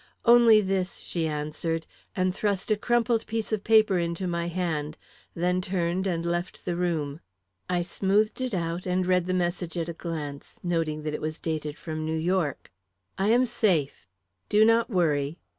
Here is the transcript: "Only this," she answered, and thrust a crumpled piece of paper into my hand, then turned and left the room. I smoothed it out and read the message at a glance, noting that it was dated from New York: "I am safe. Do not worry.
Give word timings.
"Only 0.25 0.61
this," 0.61 0.97
she 0.97 1.27
answered, 1.27 1.85
and 2.15 2.33
thrust 2.33 2.71
a 2.71 2.75
crumpled 2.75 3.23
piece 3.27 3.51
of 3.53 3.63
paper 3.63 3.99
into 3.99 4.25
my 4.25 4.47
hand, 4.47 4.97
then 5.35 5.61
turned 5.61 6.07
and 6.07 6.25
left 6.25 6.65
the 6.65 6.75
room. 6.75 7.19
I 7.69 7.83
smoothed 7.83 8.41
it 8.41 8.55
out 8.55 8.87
and 8.87 9.05
read 9.05 9.27
the 9.27 9.35
message 9.35 9.77
at 9.77 9.89
a 9.89 9.93
glance, 9.93 10.57
noting 10.63 11.03
that 11.03 11.13
it 11.13 11.21
was 11.21 11.39
dated 11.39 11.77
from 11.77 12.03
New 12.03 12.17
York: 12.17 12.71
"I 13.19 13.27
am 13.27 13.45
safe. 13.45 14.07
Do 14.49 14.65
not 14.65 14.89
worry. 14.89 15.37